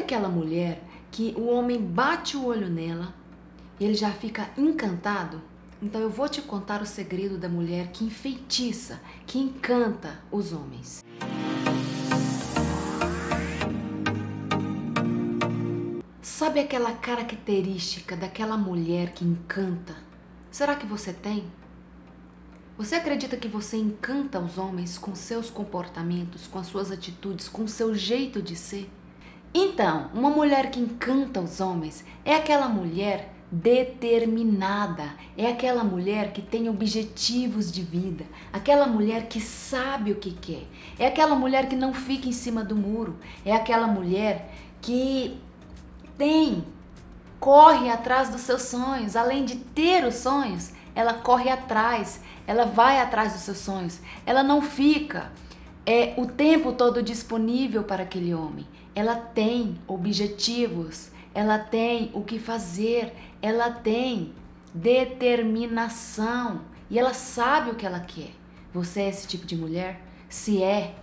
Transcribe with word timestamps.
aquela 0.00 0.28
mulher 0.28 0.82
que 1.10 1.34
o 1.36 1.46
homem 1.46 1.80
bate 1.80 2.36
o 2.36 2.44
olho 2.44 2.68
nela 2.68 3.14
e 3.78 3.84
ele 3.84 3.94
já 3.94 4.10
fica 4.10 4.50
encantado? 4.56 5.40
Então 5.82 6.00
eu 6.00 6.10
vou 6.10 6.28
te 6.28 6.42
contar 6.42 6.82
o 6.82 6.86
segredo 6.86 7.38
da 7.38 7.48
mulher 7.48 7.88
que 7.88 8.04
enfeitiça, 8.04 9.00
que 9.26 9.38
encanta 9.38 10.20
os 10.30 10.52
homens. 10.52 11.02
Sabe 16.20 16.60
aquela 16.60 16.92
característica 16.92 18.16
daquela 18.16 18.56
mulher 18.56 19.12
que 19.12 19.24
encanta? 19.24 19.94
Será 20.50 20.74
que 20.74 20.86
você 20.86 21.12
tem? 21.12 21.44
Você 22.76 22.94
acredita 22.94 23.36
que 23.36 23.46
você 23.46 23.76
encanta 23.76 24.40
os 24.40 24.56
homens 24.56 24.96
com 24.96 25.14
seus 25.14 25.50
comportamentos, 25.50 26.46
com 26.46 26.58
as 26.58 26.66
suas 26.66 26.90
atitudes, 26.90 27.46
com 27.46 27.66
seu 27.66 27.94
jeito 27.94 28.42
de 28.42 28.56
ser? 28.56 28.90
Então, 29.52 30.10
uma 30.14 30.30
mulher 30.30 30.70
que 30.70 30.78
encanta 30.78 31.40
os 31.40 31.60
homens 31.60 32.04
é 32.24 32.34
aquela 32.34 32.68
mulher 32.68 33.32
determinada, 33.50 35.12
é 35.36 35.48
aquela 35.48 35.82
mulher 35.82 36.32
que 36.32 36.40
tem 36.40 36.68
objetivos 36.68 37.72
de 37.72 37.82
vida, 37.82 38.24
aquela 38.52 38.86
mulher 38.86 39.26
que 39.26 39.40
sabe 39.40 40.12
o 40.12 40.16
que 40.16 40.30
quer, 40.30 40.62
é 40.96 41.08
aquela 41.08 41.34
mulher 41.34 41.68
que 41.68 41.74
não 41.74 41.92
fica 41.92 42.28
em 42.28 42.32
cima 42.32 42.62
do 42.62 42.76
muro, 42.76 43.16
é 43.44 43.52
aquela 43.52 43.88
mulher 43.88 44.54
que 44.80 45.40
tem, 46.16 46.64
corre 47.40 47.90
atrás 47.90 48.28
dos 48.28 48.42
seus 48.42 48.62
sonhos, 48.62 49.16
além 49.16 49.44
de 49.44 49.56
ter 49.56 50.04
os 50.04 50.14
sonhos, 50.14 50.70
ela 50.94 51.14
corre 51.14 51.50
atrás, 51.50 52.20
ela 52.46 52.66
vai 52.66 53.00
atrás 53.00 53.32
dos 53.32 53.42
seus 53.42 53.58
sonhos, 53.58 53.98
ela 54.24 54.44
não 54.44 54.62
fica 54.62 55.32
é 55.92 56.14
o 56.16 56.24
tempo 56.24 56.72
todo 56.72 57.02
disponível 57.02 57.82
para 57.82 58.04
aquele 58.04 58.32
homem. 58.32 58.64
Ela 58.94 59.16
tem 59.16 59.76
objetivos, 59.88 61.10
ela 61.34 61.58
tem 61.58 62.12
o 62.14 62.22
que 62.22 62.38
fazer, 62.38 63.12
ela 63.42 63.72
tem 63.72 64.32
determinação 64.72 66.60
e 66.88 66.96
ela 66.96 67.12
sabe 67.12 67.72
o 67.72 67.74
que 67.74 67.84
ela 67.84 67.98
quer. 67.98 68.30
Você 68.72 69.00
é 69.00 69.08
esse 69.08 69.26
tipo 69.26 69.44
de 69.44 69.56
mulher? 69.56 70.00
Se 70.28 70.62
é, 70.62 70.94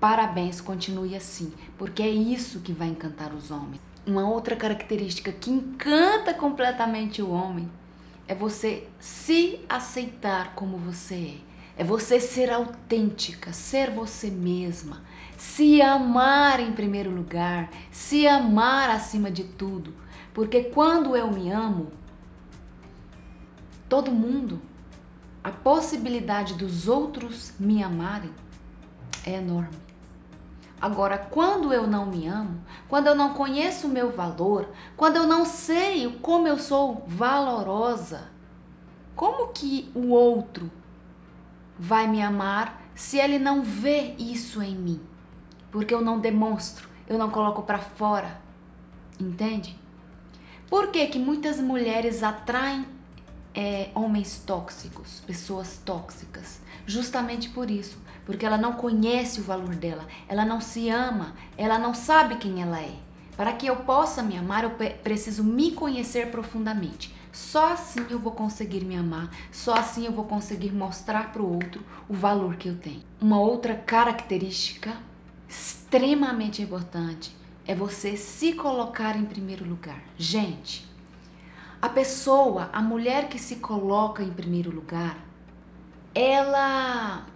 parabéns, 0.00 0.60
continue 0.60 1.14
assim, 1.14 1.52
porque 1.78 2.02
é 2.02 2.10
isso 2.10 2.58
que 2.62 2.72
vai 2.72 2.88
encantar 2.88 3.32
os 3.32 3.52
homens. 3.52 3.80
Uma 4.04 4.28
outra 4.28 4.56
característica 4.56 5.30
que 5.30 5.52
encanta 5.52 6.34
completamente 6.34 7.22
o 7.22 7.30
homem 7.30 7.70
é 8.26 8.34
você 8.34 8.88
se 8.98 9.60
aceitar 9.68 10.52
como 10.56 10.76
você 10.78 11.14
é. 11.14 11.45
É 11.76 11.84
você 11.84 12.18
ser 12.18 12.50
autêntica, 12.50 13.52
ser 13.52 13.90
você 13.90 14.30
mesma, 14.30 15.02
se 15.36 15.82
amar 15.82 16.58
em 16.58 16.72
primeiro 16.72 17.10
lugar, 17.10 17.70
se 17.90 18.26
amar 18.26 18.88
acima 18.88 19.30
de 19.30 19.44
tudo. 19.44 19.94
Porque 20.32 20.64
quando 20.64 21.14
eu 21.14 21.30
me 21.30 21.50
amo, 21.50 21.92
todo 23.88 24.10
mundo, 24.10 24.60
a 25.44 25.50
possibilidade 25.50 26.54
dos 26.54 26.88
outros 26.88 27.52
me 27.58 27.82
amarem 27.82 28.32
é 29.24 29.34
enorme. 29.34 29.76
Agora, 30.80 31.18
quando 31.18 31.72
eu 31.72 31.86
não 31.86 32.06
me 32.06 32.26
amo, 32.26 32.60
quando 32.88 33.06
eu 33.06 33.14
não 33.14 33.32
conheço 33.32 33.86
o 33.86 33.90
meu 33.90 34.10
valor, 34.10 34.68
quando 34.96 35.16
eu 35.16 35.26
não 35.26 35.44
sei 35.44 36.10
como 36.20 36.46
eu 36.46 36.58
sou 36.58 37.04
valorosa, 37.06 38.30
como 39.14 39.48
que 39.48 39.90
o 39.94 40.08
outro 40.08 40.70
vai 41.78 42.06
me 42.06 42.22
amar 42.22 42.82
se 42.94 43.18
ele 43.18 43.38
não 43.38 43.62
vê 43.62 44.14
isso 44.18 44.62
em 44.62 44.74
mim? 44.74 45.00
Porque 45.70 45.94
eu 45.94 46.00
não 46.00 46.18
demonstro, 46.18 46.88
eu 47.06 47.18
não 47.18 47.30
coloco 47.30 47.62
para 47.62 47.78
fora. 47.78 48.40
Entende? 49.18 49.78
Por 50.68 50.90
que, 50.90 51.06
que 51.06 51.18
muitas 51.18 51.60
mulheres 51.60 52.22
atraem 52.22 52.84
é, 53.54 53.90
homens 53.94 54.42
tóxicos, 54.44 55.20
pessoas 55.26 55.80
tóxicas? 55.84 56.60
Justamente 56.86 57.48
por 57.50 57.70
isso, 57.70 57.98
porque 58.24 58.44
ela 58.44 58.58
não 58.58 58.72
conhece 58.72 59.40
o 59.40 59.44
valor 59.44 59.74
dela, 59.74 60.06
ela 60.28 60.44
não 60.44 60.60
se 60.60 60.88
ama, 60.88 61.34
ela 61.56 61.78
não 61.78 61.94
sabe 61.94 62.36
quem 62.36 62.62
ela 62.62 62.80
é. 62.80 62.94
Para 63.36 63.52
que 63.52 63.66
eu 63.66 63.76
possa 63.76 64.22
me 64.22 64.36
amar, 64.36 64.64
eu 64.64 64.70
preciso 65.02 65.44
me 65.44 65.72
conhecer 65.72 66.30
profundamente. 66.30 67.14
Só 67.36 67.74
assim 67.74 68.06
eu 68.08 68.18
vou 68.18 68.32
conseguir 68.32 68.82
me 68.82 68.96
amar, 68.96 69.30
só 69.52 69.74
assim 69.74 70.06
eu 70.06 70.12
vou 70.12 70.24
conseguir 70.24 70.72
mostrar 70.72 71.32
para 71.32 71.42
o 71.42 71.52
outro 71.52 71.84
o 72.08 72.14
valor 72.14 72.56
que 72.56 72.66
eu 72.66 72.78
tenho. 72.78 73.02
Uma 73.20 73.38
outra 73.38 73.74
característica 73.74 74.96
extremamente 75.46 76.62
importante 76.62 77.36
é 77.66 77.74
você 77.74 78.16
se 78.16 78.54
colocar 78.54 79.18
em 79.18 79.26
primeiro 79.26 79.68
lugar. 79.68 80.02
Gente, 80.16 80.88
a 81.80 81.90
pessoa, 81.90 82.70
a 82.72 82.80
mulher 82.80 83.28
que 83.28 83.38
se 83.38 83.56
coloca 83.56 84.22
em 84.22 84.32
primeiro 84.32 84.74
lugar, 84.74 85.18
ela 86.14 87.26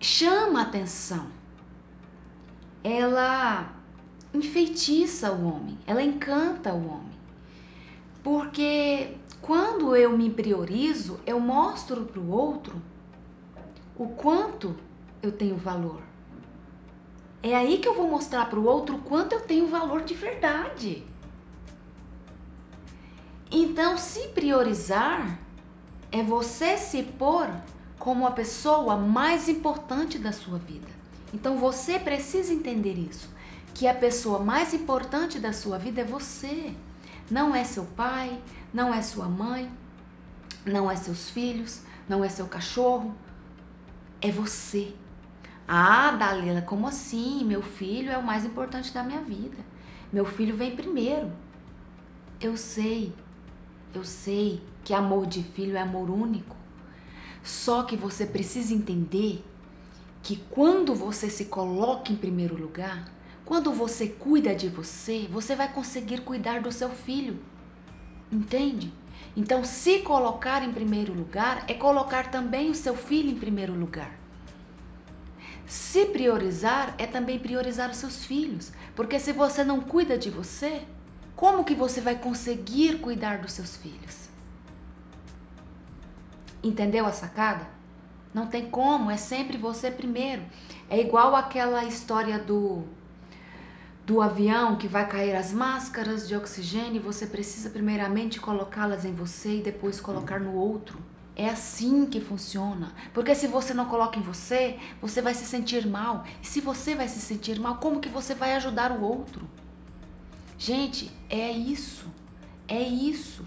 chama 0.00 0.62
atenção. 0.62 1.26
Ela 2.82 3.70
enfeitiça 4.32 5.30
o 5.30 5.46
homem, 5.46 5.76
ela 5.86 6.02
encanta 6.02 6.72
o 6.72 6.88
homem. 6.88 7.15
Porque 8.26 9.18
quando 9.40 9.94
eu 9.94 10.18
me 10.18 10.28
priorizo, 10.28 11.20
eu 11.24 11.38
mostro 11.38 12.06
para 12.06 12.18
o 12.18 12.28
outro 12.28 12.82
o 13.96 14.08
quanto 14.08 14.74
eu 15.22 15.30
tenho 15.30 15.56
valor. 15.56 16.02
É 17.40 17.54
aí 17.54 17.78
que 17.78 17.86
eu 17.86 17.94
vou 17.94 18.10
mostrar 18.10 18.50
para 18.50 18.58
o 18.58 18.64
outro 18.64 18.96
o 18.96 18.98
quanto 18.98 19.34
eu 19.34 19.42
tenho 19.42 19.68
valor 19.68 20.02
de 20.02 20.12
verdade. 20.14 21.06
Então, 23.48 23.96
se 23.96 24.26
priorizar 24.30 25.38
é 26.10 26.20
você 26.20 26.76
se 26.76 27.04
pôr 27.04 27.48
como 27.96 28.26
a 28.26 28.32
pessoa 28.32 28.96
mais 28.96 29.48
importante 29.48 30.18
da 30.18 30.32
sua 30.32 30.58
vida. 30.58 30.88
Então, 31.32 31.58
você 31.58 31.96
precisa 31.96 32.52
entender 32.52 32.98
isso, 32.98 33.30
que 33.72 33.86
a 33.86 33.94
pessoa 33.94 34.40
mais 34.40 34.74
importante 34.74 35.38
da 35.38 35.52
sua 35.52 35.78
vida 35.78 36.00
é 36.00 36.04
você. 36.04 36.74
Não 37.30 37.54
é 37.54 37.64
seu 37.64 37.84
pai, 37.84 38.40
não 38.72 38.94
é 38.94 39.02
sua 39.02 39.26
mãe, 39.26 39.70
não 40.64 40.90
é 40.90 40.96
seus 40.96 41.30
filhos, 41.30 41.82
não 42.08 42.24
é 42.24 42.28
seu 42.28 42.46
cachorro, 42.46 43.14
é 44.20 44.30
você. 44.30 44.94
Ah, 45.66 46.12
Dalila, 46.12 46.62
como 46.62 46.86
assim? 46.86 47.44
Meu 47.44 47.62
filho 47.62 48.10
é 48.10 48.18
o 48.18 48.22
mais 48.22 48.44
importante 48.44 48.92
da 48.92 49.02
minha 49.02 49.20
vida. 49.20 49.56
Meu 50.12 50.24
filho 50.24 50.56
vem 50.56 50.76
primeiro. 50.76 51.32
Eu 52.40 52.56
sei, 52.56 53.12
eu 53.92 54.04
sei 54.04 54.62
que 54.84 54.94
amor 54.94 55.26
de 55.26 55.42
filho 55.42 55.76
é 55.76 55.80
amor 55.80 56.10
único. 56.10 56.54
Só 57.42 57.82
que 57.82 57.96
você 57.96 58.26
precisa 58.26 58.72
entender 58.72 59.44
que 60.22 60.36
quando 60.50 60.94
você 60.94 61.30
se 61.30 61.46
coloca 61.46 62.12
em 62.12 62.16
primeiro 62.16 62.56
lugar, 62.60 63.04
quando 63.46 63.72
você 63.72 64.08
cuida 64.08 64.52
de 64.56 64.68
você, 64.68 65.28
você 65.30 65.54
vai 65.54 65.72
conseguir 65.72 66.22
cuidar 66.22 66.60
do 66.60 66.72
seu 66.72 66.90
filho. 66.90 67.38
Entende? 68.30 68.92
Então, 69.36 69.64
se 69.64 70.00
colocar 70.00 70.64
em 70.64 70.72
primeiro 70.72 71.14
lugar 71.14 71.64
é 71.68 71.74
colocar 71.74 72.28
também 72.28 72.70
o 72.70 72.74
seu 72.74 72.96
filho 72.96 73.30
em 73.30 73.38
primeiro 73.38 73.72
lugar. 73.72 74.12
Se 75.64 76.06
priorizar 76.06 76.96
é 76.98 77.06
também 77.06 77.38
priorizar 77.38 77.88
os 77.88 77.98
seus 77.98 78.24
filhos, 78.24 78.72
porque 78.96 79.18
se 79.20 79.32
você 79.32 79.62
não 79.62 79.80
cuida 79.80 80.18
de 80.18 80.28
você, 80.28 80.82
como 81.36 81.64
que 81.64 81.74
você 81.74 82.00
vai 82.00 82.16
conseguir 82.16 82.98
cuidar 82.98 83.38
dos 83.38 83.52
seus 83.52 83.76
filhos? 83.76 84.28
Entendeu 86.64 87.06
a 87.06 87.12
sacada? 87.12 87.68
Não 88.34 88.48
tem 88.48 88.68
como, 88.68 89.08
é 89.08 89.16
sempre 89.16 89.56
você 89.56 89.88
primeiro. 89.88 90.42
É 90.90 91.00
igual 91.00 91.36
aquela 91.36 91.84
história 91.84 92.40
do 92.40 92.84
do 94.06 94.22
avião 94.22 94.76
que 94.76 94.86
vai 94.86 95.08
cair 95.08 95.34
as 95.34 95.52
máscaras 95.52 96.28
de 96.28 96.36
oxigênio 96.36 97.02
você 97.02 97.26
precisa 97.26 97.68
primeiramente 97.68 98.38
colocá-las 98.38 99.04
em 99.04 99.12
você 99.12 99.58
e 99.58 99.62
depois 99.62 100.00
colocar 100.00 100.38
no 100.38 100.54
outro. 100.54 101.00
É 101.34 101.48
assim 101.50 102.06
que 102.06 102.20
funciona. 102.20 102.94
Porque 103.12 103.34
se 103.34 103.48
você 103.48 103.74
não 103.74 103.86
coloca 103.86 104.16
em 104.16 104.22
você, 104.22 104.78
você 105.02 105.20
vai 105.20 105.34
se 105.34 105.44
sentir 105.44 105.88
mal. 105.88 106.24
E 106.40 106.46
se 106.46 106.60
você 106.60 106.94
vai 106.94 107.08
se 107.08 107.18
sentir 107.18 107.58
mal, 107.58 107.78
como 107.78 107.98
que 107.98 108.08
você 108.08 108.32
vai 108.32 108.54
ajudar 108.54 108.92
o 108.92 109.02
outro? 109.02 109.44
Gente, 110.56 111.10
é 111.28 111.50
isso. 111.50 112.06
É 112.68 112.80
isso. 112.80 113.44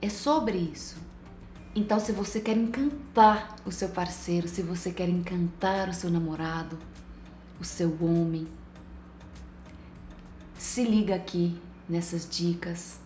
É 0.00 0.08
sobre 0.08 0.56
isso. 0.56 0.96
Então, 1.74 1.98
se 1.98 2.12
você 2.12 2.40
quer 2.40 2.56
encantar 2.56 3.56
o 3.66 3.72
seu 3.72 3.88
parceiro, 3.88 4.46
se 4.46 4.62
você 4.62 4.92
quer 4.92 5.08
encantar 5.08 5.88
o 5.88 5.92
seu 5.92 6.08
namorado, 6.08 6.78
o 7.60 7.64
seu 7.64 7.90
homem, 8.00 8.46
se 10.64 10.82
liga 10.82 11.14
aqui 11.14 11.60
nessas 11.86 12.28
dicas, 12.28 12.98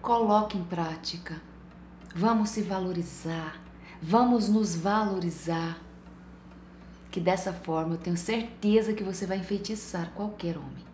coloque 0.00 0.56
em 0.56 0.64
prática 0.64 1.40
Vamos 2.16 2.50
se 2.50 2.62
valorizar, 2.62 3.60
vamos 4.00 4.48
nos 4.48 4.76
valorizar. 4.76 5.80
que 7.10 7.20
dessa 7.20 7.52
forma 7.52 7.94
eu 7.94 7.98
tenho 7.98 8.16
certeza 8.16 8.92
que 8.92 9.04
você 9.04 9.26
vai 9.26 9.38
enfeitiçar 9.38 10.12
qualquer 10.14 10.56
homem. 10.56 10.84